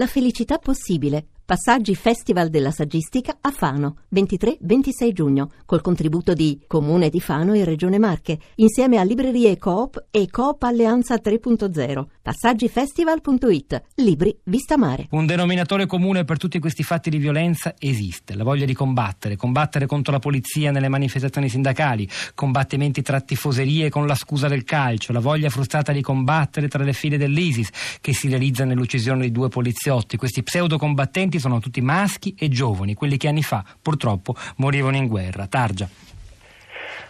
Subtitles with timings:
[0.00, 1.26] La felicità possibile.
[1.50, 7.64] Passaggi Festival della Saggistica a Fano, 23-26 giugno, col contributo di Comune di Fano e
[7.64, 12.06] Regione Marche, insieme a Librerie Coop e Coop Alleanza 3.0.
[12.22, 13.82] Passaggifestival.it.
[13.96, 15.08] Libri Vista Mare.
[15.10, 19.86] Un denominatore comune per tutti questi fatti di violenza esiste, la voglia di combattere, combattere
[19.86, 25.18] contro la polizia nelle manifestazioni sindacali, combattimenti tra tifoserie con la scusa del calcio, la
[25.18, 30.16] voglia frustrata di combattere tra le file dell'ISIS che si realizza nell'uccisione di due poliziotti.
[30.16, 35.08] Questi pseudo combattenti sono tutti maschi e giovani, quelli che anni fa purtroppo morivano in
[35.08, 35.46] guerra.
[35.46, 35.88] Targia.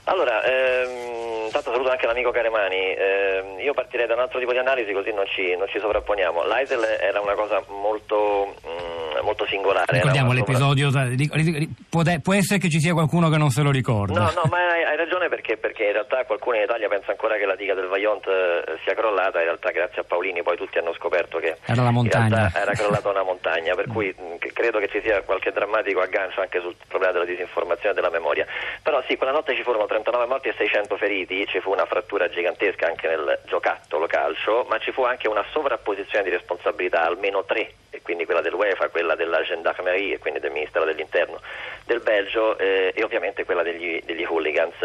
[0.04, 4.58] Allora, ehm, intanto saluto anche l'amico Caremani, eh, io partirei da un altro tipo di
[4.58, 6.42] analisi così non ci, non ci sovrapponiamo.
[6.46, 8.54] L'ISIL era una cosa molto...
[9.22, 9.86] Molto singolare.
[9.92, 10.90] Ricordiamo l'episodio,
[11.88, 14.18] può, può, essere che ci sia qualcuno che non se lo ricorda.
[14.18, 17.36] No, no, ma hai, hai ragione perché, perché, in realtà qualcuno in Italia pensa ancora
[17.36, 20.78] che la diga del Vajont eh, sia crollata, in realtà grazie a Paolini poi tutti
[20.78, 22.50] hanno scoperto che era la montagna.
[22.54, 26.60] era crollata una montagna, per cui mh, credo che ci sia qualche drammatico aggancio anche
[26.60, 28.46] sul problema della disinformazione e della memoria.
[28.82, 32.28] Però sì, quella notte ci furono 39 morti e 600 feriti, ci fu una frattura
[32.28, 37.72] gigantesca anche nel giocattolo calcio, ma ci fu anche una sovrapposizione di responsabilità, almeno tre
[38.02, 41.40] quindi quella dell'UEFA, quella della Gendarmerie, quindi del Ministero dell'Interno
[41.84, 44.76] del Belgio eh, e ovviamente quella degli, degli hooligans.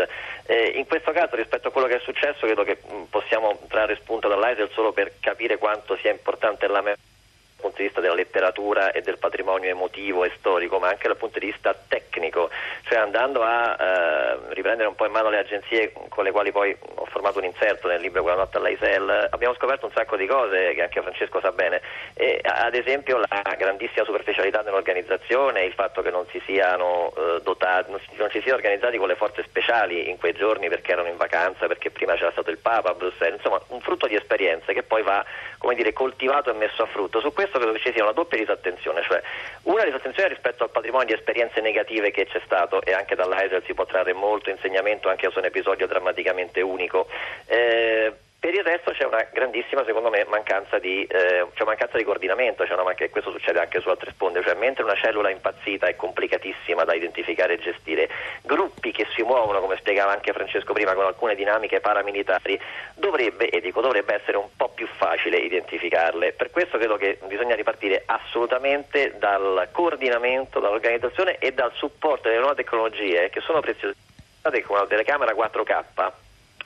[0.45, 3.95] Eh, in questo caso rispetto a quello che è successo credo che mh, possiamo trarre
[3.95, 7.14] spunto dall'ISIL solo per capire quanto sia importante la memoria
[7.56, 11.17] dal punto di vista della letteratura e del patrimonio emotivo e storico, ma anche dal
[11.17, 12.50] punto di vista tecnico,
[12.84, 16.76] cioè andando a eh, riprendere un po' in mano le agenzie con le quali poi
[16.95, 20.73] ho formato un inserto nel libro Quella notte all'Aisel, abbiamo scoperto un sacco di cose
[20.73, 21.81] che anche Francesco sa bene,
[22.14, 27.92] e, ad esempio la grandissima superficialità nell'organizzazione, il fatto che non si siano eh, dotati,
[27.92, 31.17] non, non ci siano organizzati con le forze speciali in quei giorni perché erano in
[31.17, 34.83] vacanza, perché prima c'era stato il Papa a Bruxelles, insomma un frutto di esperienze che
[34.83, 35.23] poi va
[35.66, 37.19] come dire, coltivato e messo a frutto.
[37.19, 39.19] Su questo credo che ci sia una doppia disattenzione, cioè
[39.63, 43.73] una disattenzione rispetto al patrimonio di esperienze negative che c'è stato e anche dall'AISEL si
[43.73, 47.08] può trarre molto insegnamento anche su un episodio drammaticamente unico.
[47.48, 47.95] Eh,
[48.58, 52.95] il resto c'è una grandissima, secondo me, mancanza di, eh, mancanza di coordinamento, cioè una,
[53.10, 57.54] questo succede anche su altre sponde, cioè mentre una cellula impazzita è complicatissima da identificare
[57.54, 58.10] e gestire,
[58.43, 62.60] gruppi che si muovono, come spiegava anche Francesco prima, con alcune dinamiche paramilitari,
[62.95, 66.33] dovrebbe, e dico dovrebbe essere un po' più facile identificarle.
[66.33, 72.55] Per questo credo che bisogna ripartire assolutamente dal coordinamento, dall'organizzazione e dal supporto delle nuove
[72.55, 73.95] tecnologie che sono preziose
[74.66, 76.23] con una telecamera 4K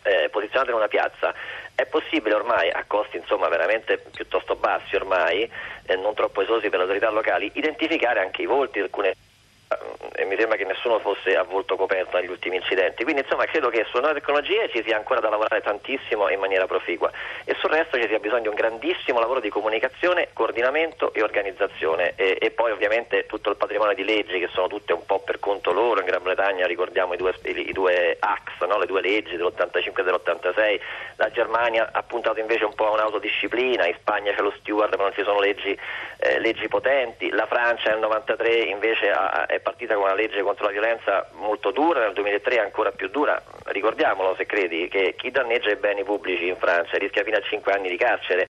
[0.09, 1.33] eh, posizionata in una piazza
[1.75, 5.49] è possibile ormai a costi insomma, veramente piuttosto bassi ormai,
[5.85, 9.15] eh, non troppo esosi per le autorità locali, identificare anche i volti di alcune
[10.15, 13.03] e mi sembra che nessuno fosse a volto coperto negli ultimi incidenti.
[13.03, 16.65] Quindi insomma credo che sulle nuove tecnologie ci sia ancora da lavorare tantissimo in maniera
[16.65, 17.11] proficua.
[17.43, 22.13] E sul resto ci sia bisogno di un grandissimo lavoro di comunicazione, coordinamento e organizzazione.
[22.15, 25.39] E, e poi ovviamente tutto il patrimonio di leggi che sono tutte un po' per
[25.39, 28.77] conto loro, in Gran Bretagna ricordiamo i due, i, i due AX, no?
[28.77, 30.79] le due leggi dell'85 e dell'86,
[31.15, 35.03] la Germania ha puntato invece un po' a un'autodisciplina, in Spagna c'è lo steward ma
[35.03, 35.77] non ci sono leggi,
[36.17, 40.65] eh, leggi potenti, la Francia nel 93 invece ha, è partita con una legge contro
[40.65, 45.71] la violenza molto dura, nel 2003 ancora più dura, ricordiamolo se credi che chi danneggia
[45.71, 48.37] i beni pubblici in Francia rischia fino a 5 anni di carcere